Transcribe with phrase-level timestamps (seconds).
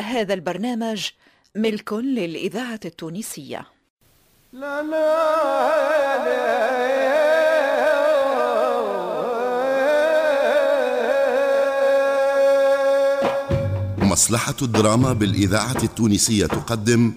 [0.00, 1.06] هذا البرنامج
[1.54, 3.66] ملك للإذاعة التونسية.
[4.52, 5.24] لا لا
[13.98, 17.12] مصلحة الدراما بالإذاعة التونسية تقدم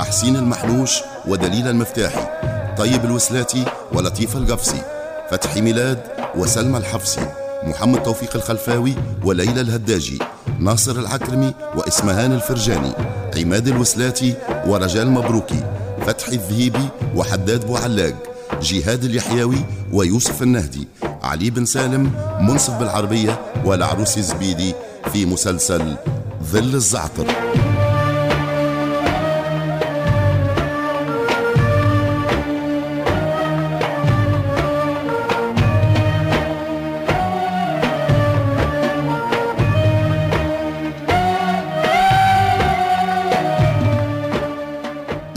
[0.00, 2.26] أحسين المحلوش ودليل المفتاحي
[2.76, 4.82] طيب الوسلاتي ولطيف القفصي
[5.30, 6.02] فتحي ميلاد
[6.34, 7.26] وسلمى الحفصي
[7.62, 8.94] محمد توفيق الخلفاوي
[9.24, 10.18] وليلى الهداجي.
[10.58, 12.92] ناصر العكرمي وإسمهان الفرجاني
[13.36, 14.34] عماد الوسلاتي
[14.66, 15.64] ورجال مبروكي
[16.06, 18.14] فتحي الذهيبي وحداد بوعلاق
[18.62, 20.88] جهاد اليحيوي ويوسف النهدي
[21.22, 24.74] علي بن سالم منصف بالعربية والعروس زبيدي
[25.12, 25.96] في مسلسل
[26.42, 27.26] ظل الزعتر.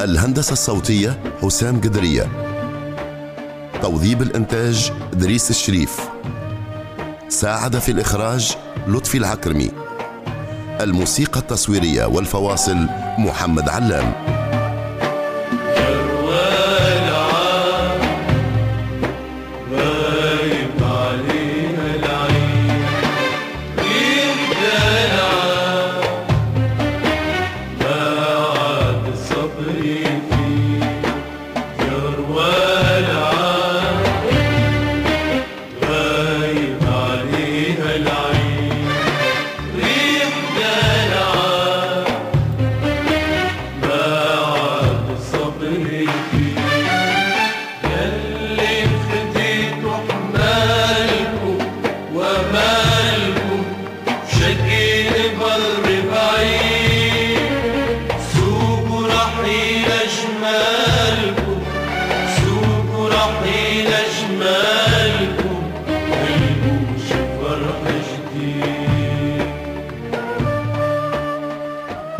[0.05, 2.27] الهندسة الصوتية حسام قدرية.
[3.81, 5.99] توظيب الإنتاج دريس الشريف.
[7.29, 8.55] ساعد في الإخراج
[8.87, 9.71] لطفي العكرمي.
[10.81, 14.34] الموسيقى التصويرية والفواصل محمد علام.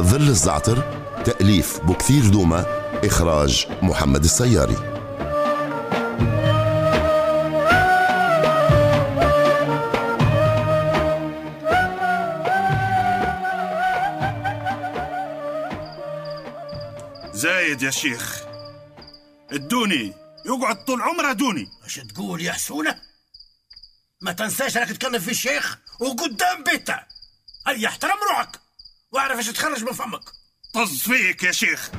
[0.02, 0.84] ظل الزعتر
[1.25, 2.66] تأليف بكثير دوما
[3.03, 4.95] إخراج محمد السياري.
[17.75, 18.41] زايد يا شيخ.
[19.52, 20.13] ادوني
[20.46, 21.68] يقعد طول عمره دوني.
[21.84, 23.02] إيش تقول يا حسونة؟
[24.22, 27.00] ما تنساش انك تتكلم في الشيخ وقدام بيته.
[27.68, 28.59] هيا احترم روحك
[29.12, 30.22] واعرف إيش تخرج من فمك.
[30.74, 31.90] طز فيك يا شيخ.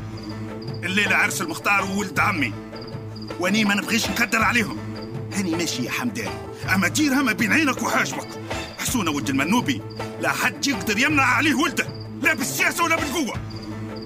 [0.84, 2.54] الليلة عرس المختار وولد عمي.
[3.40, 4.78] واني ما نبغيش نقدر عليهم.
[5.34, 6.52] هاني ماشي يا حمدان.
[6.74, 8.28] أما ديرها ما بين عينك وحاجبك.
[8.78, 9.82] حسونة ولد المنوبي.
[10.20, 11.88] لا حد يقدر يمنع عليه ولده.
[12.22, 13.40] لا بالسياسة ولا بالقوة.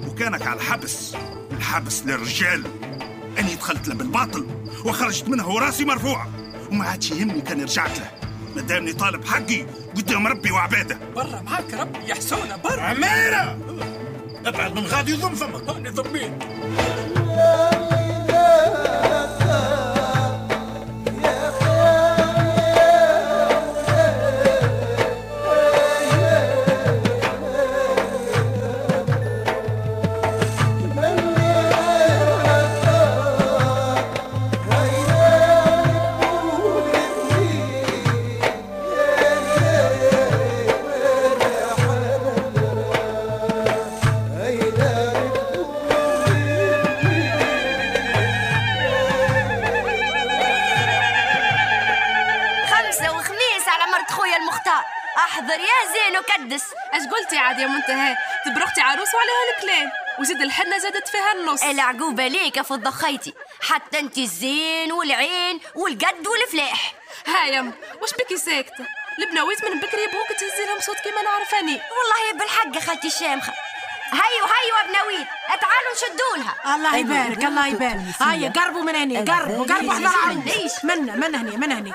[0.06, 1.12] وكانك على الحبس.
[1.60, 2.65] الحبس للرجال.
[3.38, 4.47] أني دخلت له بالباطل
[4.84, 6.28] وخرجت منه وراسي مرفوعة
[6.71, 8.10] وما عادش يهمني كان رجعت له.
[8.56, 9.66] ما دامني طالب حقي
[9.97, 10.98] قدام ربي وعباده.
[11.16, 12.81] برا معاك ربي يا حسونه برا.
[12.81, 13.59] عميرة
[14.47, 15.69] ابعد من غادي يضم فمك.
[15.69, 16.32] هاني ضميت.
[57.50, 58.16] عاد يا منتهى.
[58.44, 61.62] تبرختي عروس وعليها الكلام وزيد الحنة زادت فيها النص.
[61.62, 63.34] العقوبة ليك يا فضة خيتي.
[63.61, 66.94] حتى انت الزين والعين والقد والفلاح.
[67.27, 67.72] ها يم
[68.03, 68.87] واش بكي ساكته
[69.19, 71.72] البناويت من بكري يبغوك تهزي لهم صوت كيما نعرفاني.
[71.72, 73.53] والله بالحق يا خالتي الشامخة.
[74.12, 78.01] هيو هيو ابناويت تعالوا نشدولها الله يبارك الله يبارك.
[78.21, 81.95] هيا قربوا من هنا قربوا قربوا احضر عروس منا من هنا من هنا يا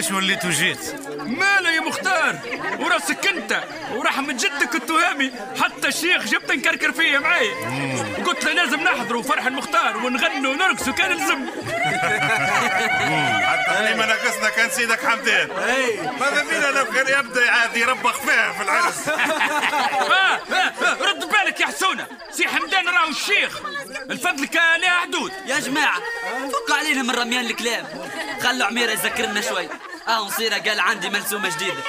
[0.00, 0.94] قصرتش وليت وجيت.
[1.18, 2.38] مالا يا مختار؟
[2.78, 3.62] وراسك انت
[3.94, 5.32] ورحمة جدك التهامي.
[5.60, 7.54] حتى الشيخ جبت نكركر فيه معايا
[8.26, 11.46] قلت له لازم نحضروا فرح المختار ونغنوا ونرقصوا كان لزم
[13.46, 15.48] حتى اللي ما ناقصنا كان سيدك حمدان.
[16.20, 19.08] ماذا بينا لو كان يبدا عاد يربخ فيها في العرس.
[19.08, 22.06] آه آه آه رد بالك يا حسونة.
[22.30, 23.60] سي حمدان راهو الشيخ.
[24.10, 25.32] الفضل كان لها حدود.
[25.46, 26.00] يا جماعة
[26.52, 27.86] فكوا علينا من رميان الكلام.
[28.42, 29.68] خلوا عميرة يذكرنا شوي.
[30.08, 31.82] آه نصيرة قال عندي ملسومة جديدة.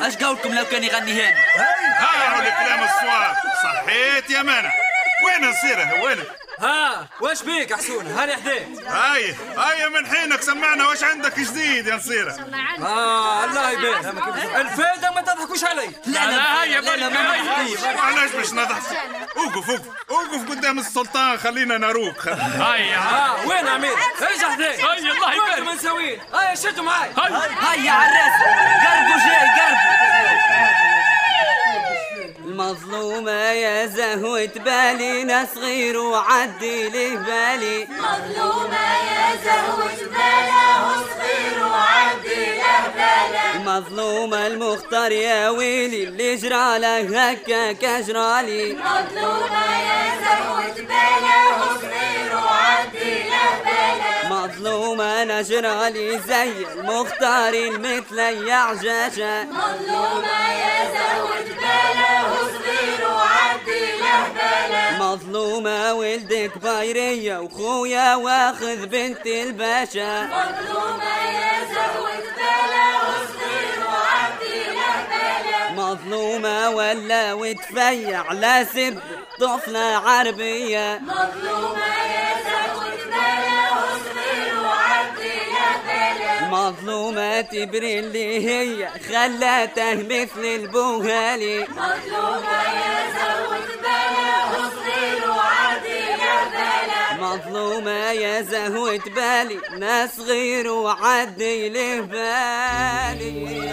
[0.00, 3.36] اش قولكم لو كان يغني هاني؟ ها هو الكلام الصواب.
[3.62, 4.72] صحيت يا مانا
[5.26, 6.18] وين نصيره وين
[6.60, 11.94] ها واش بيك حسون؟ هاني حديت هاي هاي من حينك سمعنا واش عندك جديد يا
[11.94, 12.36] نصيرة.
[12.82, 13.94] آه الله يبين
[14.56, 15.90] الفايدة ما تضحكوش علي.
[16.06, 17.12] لا لا لا بالك
[17.96, 18.82] معلش باش نضحك؟
[19.36, 22.18] اوقف اوقف اوقف قدام السلطان خلينا نروق.
[22.18, 22.74] خلينا.
[22.74, 23.92] هيا آه وين عميد
[24.22, 27.10] ارجع حديت هيا الله يبارك مساوين هيا شدوا معاي.
[27.60, 30.89] هيا عراس قربوا جاي قربوا
[32.54, 37.86] المظلومة يا زهوة بالي ناس غير وعدي له بالي.
[37.90, 46.98] مظلومة يا زهوة بلا وصغير وعدي له بلا المظلومة المختار يا ويلي اللي جرى له
[47.30, 57.70] هكاك اجرالي مظلومة يا زهوة بلا وصغير وعدي له بلا مظلومة أنا جرالي زي المختار
[57.78, 61.59] مثل يعجاجة مظلومة يا زهوة
[65.10, 70.22] مظلومة ولدك بايرية وخويا واخذ بنت الباشا.
[70.22, 78.98] مظلومة يا زهوة بلا وصغير وعدي له مظلومة ولا وتفيع لا سب
[79.40, 81.00] طفلة عربية.
[81.02, 91.60] مظلومة يا زهوة بلا وصغير وعدي له مظلومة تبري اللي هي خلاته مثل البوهالي.
[91.60, 93.49] مظلومة يا زهوة
[97.30, 103.70] مظلومة يا زهوة بالي ناس غير وعدي له بالي.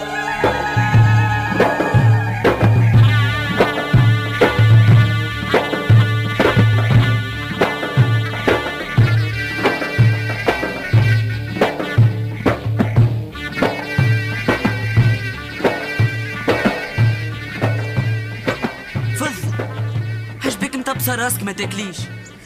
[19.20, 19.34] فض
[20.44, 21.98] هش بك مطبسة راسك ما تاكليش.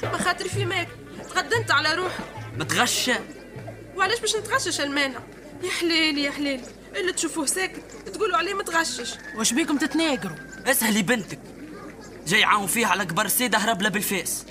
[0.04, 0.88] ما خاطر في ماك.
[1.30, 2.24] تقدمت على روحك.
[2.58, 3.20] متغشة
[3.96, 5.20] وعلاش باش نتغشش المانع؟
[5.64, 6.64] يا حليلي يا حليلي
[6.96, 7.82] اللي تشوفوه ساكت
[8.14, 11.40] تقولوا عليه متغشش واش بيكم تتناقروا؟ اسهلي بنتك
[12.28, 14.46] جاي عاون فيها على كبر سيدة هرب لها بالفاس.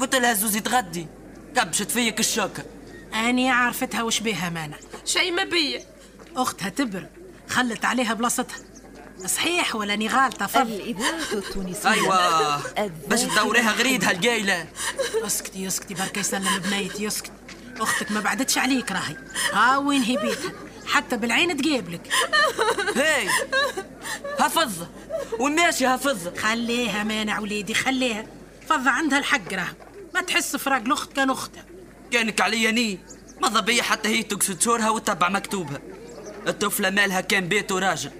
[0.00, 1.06] قلت لها زوزي تغدي
[1.56, 2.64] كبشت فيك الشوكة.
[3.14, 5.82] أني عرفتها وش بيها مانا شي ما بيا.
[6.36, 7.06] أختها تبر
[7.48, 8.56] خلت عليها بلاصتها.
[9.26, 11.90] صحيح ولا ني غالطه فضل الإذاعة التونسية.
[11.90, 12.90] أيوه.
[13.08, 14.66] باش تدوريها غريدها القايلة.
[15.26, 17.32] اسكتي اسكتي برك يسلم بنيتي اسكت
[17.80, 19.16] أختك ما بعدتش عليك راهي.
[19.52, 20.52] ها وين هي بيتها؟
[20.86, 22.08] حتى بالعين تقابلك
[22.96, 23.28] هاي
[24.38, 24.88] هفظة
[25.38, 28.26] وماشي هفظة خليها مانع وليدي خليها.
[28.68, 29.68] فضة عندها الحق راه
[30.14, 31.64] ما تحس فراق الأخت كان أختها.
[32.10, 32.98] كانك عليا ني.
[33.42, 35.80] ماذابيا حتى هي تقصد شورها وتتبع مكتوبها.
[36.46, 38.10] الطفلة مالها كان بيت وراجل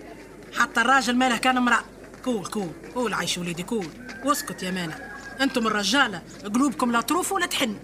[0.58, 1.84] حتى الراجل ماله كان امرأة.
[2.24, 3.86] كول كول كول عيش وليدي كول.
[4.24, 4.98] واسكت يا مانع.
[5.40, 6.22] أنتم الرجالة
[6.54, 7.76] قلوبكم لا تروف ولا تحن.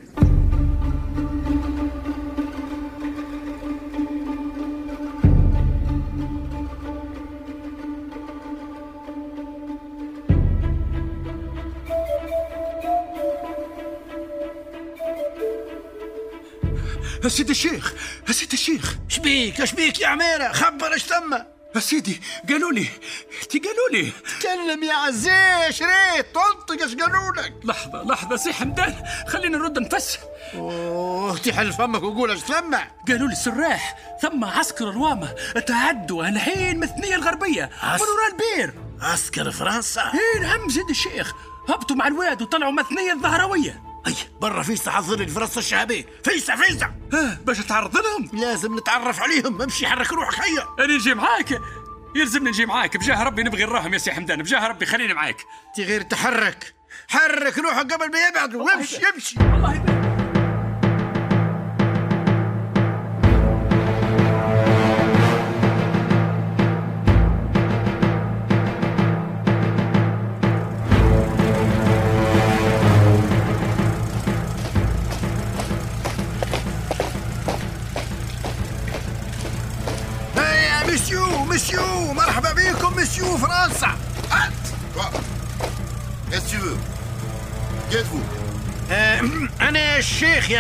[17.27, 17.95] سيدي الشيخ
[18.31, 18.97] سيدي الشيخ.
[19.09, 22.87] شبيك شبيك يا عميرة خبر اش ثم؟ سيدي قالوا لي
[23.51, 24.13] تي قالوا لي.
[24.41, 28.95] تكلم يا عزيز ريت تنطق اش قالوا لك؟ لحظة لحظة سي حمدان
[29.29, 30.19] خلينا نرد نفس.
[30.55, 32.75] أوه تحل فمك وقول اش ثم
[33.09, 35.35] قالوا لي السراح ثم عسكر الوامة
[35.67, 40.03] تعدوا الحين مثنية الغربية عس- من وراء البير عسكر فرنسا.
[40.15, 41.33] إيه نعم سيدي الشيخ
[41.69, 44.15] هبطوا مع الواد وطلعوا مثنية الظهروية أي.
[44.41, 49.63] برا فيسع حضر فرنسا الشعبية فيسع فيسع آه باش تعرض لهم لازم نتعرف عليهم.
[49.63, 50.67] امشي حرك روحك هيا.
[50.79, 51.61] أنا نجي معاك.
[52.17, 52.97] يلزمني نجي معاك.
[52.97, 54.43] بجاه ربي نبغي نراهم يا سي حمدان.
[54.43, 55.37] بجاه ربي خليني معاك.
[55.75, 56.75] تي غير تحرك.
[57.09, 58.63] حرك روحك قبل ما يبعدوا.
[58.63, 59.39] وامشي امشي.
[59.39, 59.96] مسيو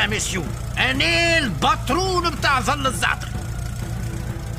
[0.06, 0.44] يا مسيو
[0.78, 3.28] أنا ال patron بتاع ظل الزعتر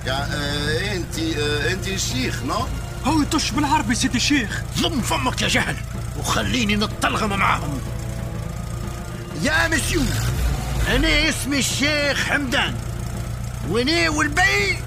[0.08, 1.20] انت
[1.72, 2.68] انت الشيخ non
[3.06, 5.76] هو يطش بالعربي سيدي الشيخ ضم فمك يا جاهل
[6.20, 7.82] وخليني نتلغم معاهم
[9.42, 10.02] يا مسيو
[10.88, 12.76] أنا اسمي الشيخ حمدان
[13.70, 14.80] وأنا والبي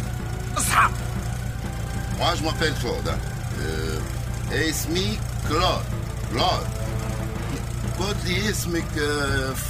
[0.59, 0.91] اصحاب
[2.19, 3.09] Moi, je m'appelle Claude.
[3.09, 5.83] Euh, اسمي كلود
[6.33, 6.80] كلود
[8.01, 8.85] قلت لي اسمك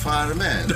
[0.04, 0.68] vraiment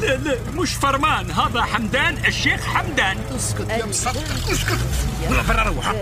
[0.00, 4.16] لا لا مش vraiment هذا حمدان الشيخ حمدان اسكت يا مسكت
[4.52, 4.78] اسكت
[5.30, 5.94] ولا برا روح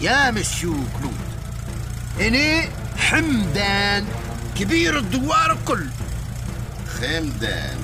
[0.00, 1.14] يا مسيو كلود
[2.20, 4.06] أنا حمدان
[4.58, 5.86] كبير الدوار الكل
[7.00, 7.76] خمدان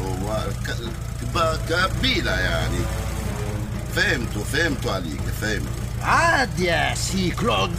[0.00, 0.76] هو ك-
[1.34, 1.58] كب-
[1.98, 2.78] كبيلة يعني
[3.96, 5.68] فهمتوا فهمتوا عليك فهمت
[6.02, 7.70] عاد يا سي كلود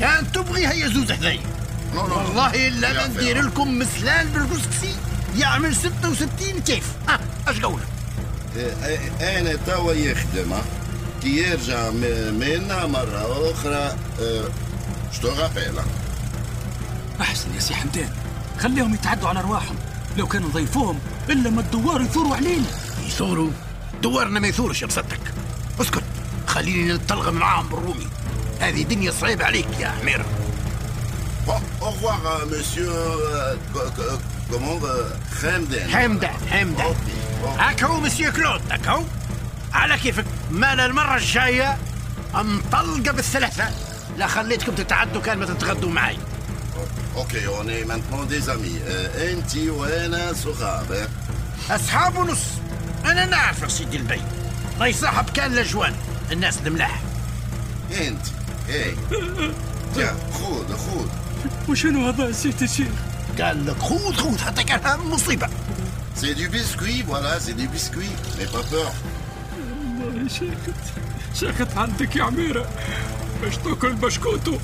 [0.00, 1.40] كان تبغي هيا زوز حذايا
[1.98, 3.42] والله إلا ندير.
[3.42, 4.94] لكم مسلان بالكسكسي
[5.36, 6.92] يعمل 66 كيف.
[7.08, 7.86] ها أش قولك؟
[9.20, 10.54] أنا توا يخدم.
[11.22, 11.90] كي يرجع
[12.30, 13.96] منا مرة أخرى.
[14.20, 14.48] آه،
[15.12, 15.74] شتو غابيل
[17.20, 18.10] أحسن يا سي حمدان.
[18.58, 19.76] خليهم يتعدوا على أرواحهم.
[20.16, 20.98] لو كانوا ضيفوهم
[21.30, 22.66] إلا ما الدوار يثوروا علينا.
[23.06, 23.50] يثوروا؟
[24.02, 25.20] دوارنا ما يثورش يا بصدق
[25.80, 26.02] اسكت.
[26.46, 28.06] خليني نتلغم معاهم بالرومي.
[28.60, 30.24] هذه دنيا صعيبة عليك يا حمير.
[31.46, 32.88] Bon, au revoir, euh, monsieur.
[32.90, 34.20] euh, co- co-
[34.50, 35.24] comment euh.
[35.42, 36.96] حمدان حمدان OK،
[37.44, 37.58] OK.
[37.58, 39.02] هاكو مسيو كلود هاكو
[39.72, 41.78] على كيفك مال المرة الجاية
[42.34, 43.64] انطلقة بالثلاثة
[44.18, 46.18] لا خليتكم تتعدوا كان ما تتغدوا معي
[47.16, 48.78] est maintenant des amis.
[48.88, 51.72] Euh, انتي وأنا صحاب hein.
[51.72, 52.40] اصحاب ونص
[53.04, 54.22] أنا نعرفك سيدي البي
[54.74, 55.94] الله يصاحب كان الاجوان
[56.32, 57.00] الناس الملاح
[58.00, 58.26] انت
[58.68, 58.94] اي
[59.94, 61.23] تيا خذ خذ
[61.68, 62.88] وشنو هذا سيدي الشيخ
[63.40, 65.48] قال لك خذ خذ حتى كان مصيبة
[66.16, 68.14] C'est du biscuit, voilà, c'est du biscuit.
[68.38, 68.92] Mais pas peur.
[70.00, 70.84] والله شيخت
[71.34, 72.68] شيخت عندك يا عميرة.
[73.42, 74.58] باش تاكل بشكوتو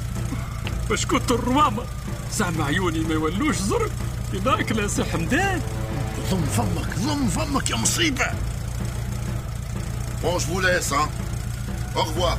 [0.91, 1.83] بشكوتو الروامة
[2.33, 3.91] زعما عيوني ما يولوش زرق
[4.33, 5.61] يضاك يا سي حمدان
[6.31, 8.27] ضم فمك ضم فمك يا مصيبة.
[10.23, 11.09] Bon, je vous laisse, hein.
[11.97, 12.37] Au revoir.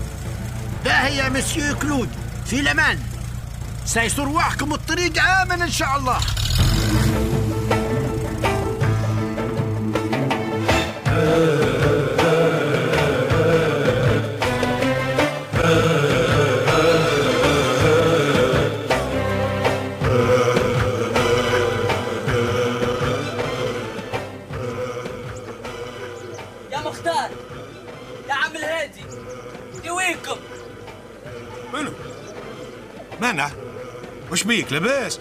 [0.86, 2.10] باهي يا مسيو كلود.
[2.46, 3.00] في الأمان.
[3.86, 6.20] سيسر رواحكم الطريق آمن إن شاء الله.
[34.62, 35.20] بيك لاباس؟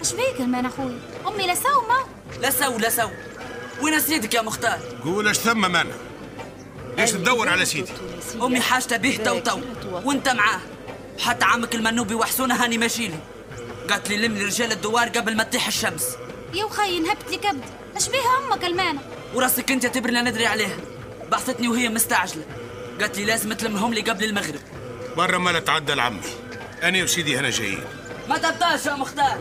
[0.00, 2.06] إيش بيك المان أخوي؟ أمي لا سومه
[2.40, 3.08] لا سو لا سو
[3.82, 5.84] وين سيدك يا مختار؟ قول اش ثم منع
[6.98, 7.92] ليش تدور على سيدي؟
[8.42, 9.60] أمي حاجته به تو تو
[10.04, 10.60] وأنت معاه.
[11.18, 13.18] حتى عمك المنوبي وحسونه هاني ماشيله
[13.90, 16.06] قالت لي لم لي رجال الدوار قبل ما تطيح الشمس.
[16.54, 17.64] يا وخي نهبت لي كبد.
[17.96, 19.00] إيش بيها أمك المانه
[19.34, 20.76] وراسك أنت تبر لا ندري عليها.
[21.30, 22.44] بعثتني وهي مستعجلة.
[23.00, 24.60] قالت لي لازم تلمهم لي قبل المغرب.
[25.16, 26.20] برا ما لا تعدى لعمي
[26.82, 27.84] أنا وسيدي هنا جايين.
[28.30, 29.38] ما تبطاش يا مختار.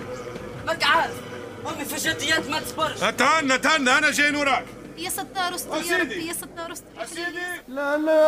[0.67, 1.13] ماك عارف
[1.67, 4.65] أمي في جديات ما تصبرش اتهنى اتهنى أنا جايين وراك
[4.97, 7.19] يا ستار استر يا ربي يا ستار استر
[7.67, 8.19] لا لا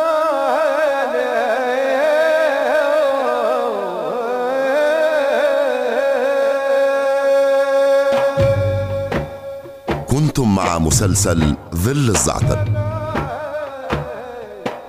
[10.08, 12.64] كنتم مع مسلسل ظل الزعتر.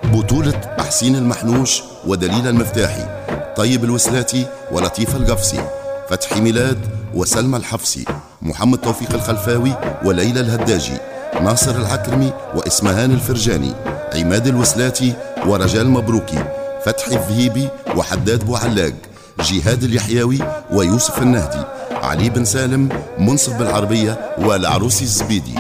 [0.04, 3.23] بطولة حسين المحنوش ودليل المفتاحي.
[3.56, 5.64] طيب الوسلاتي ولطيف القفصي
[6.10, 6.78] فتحي ميلاد
[7.14, 8.06] وسلمى الحفصي
[8.42, 9.74] محمد توفيق الخلفاوي
[10.06, 10.98] وليلى الهداجي
[11.42, 13.74] ناصر العكرمي وإسمهان الفرجاني
[14.16, 15.14] عماد الوسلاتي
[15.48, 16.44] ورجال مبروكي
[16.86, 18.94] فتحي الذهيبي وحداد بوعلاق
[19.40, 20.40] جهاد اليحيوي
[20.72, 25.56] ويوسف النهدي علي بن سالم منصف بالعربية والعروسي الزبيدي.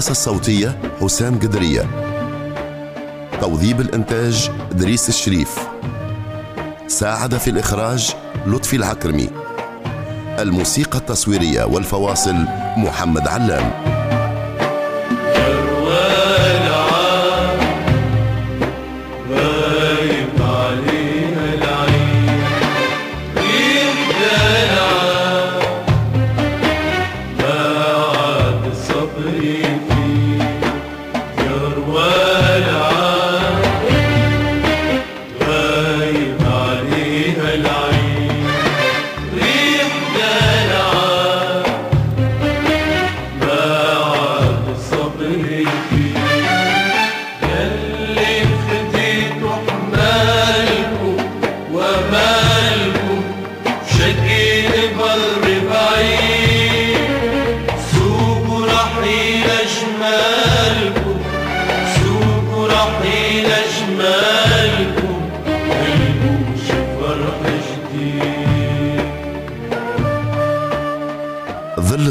[0.00, 1.86] الهندسة الصوتية حسام قدرية.
[3.40, 5.68] توظيب الإنتاج إدريس الشريف.
[6.88, 8.14] ساعد في الإخراج
[8.46, 9.30] لطفي العكرمي.
[10.38, 12.34] الموسيقى التصويرية والفواصل
[12.76, 13.89] محمد علام.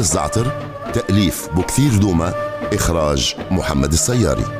[0.00, 0.52] الزعتر
[0.94, 2.34] تأليف بكثير دومة
[2.72, 4.59] إخراج محمد السياري.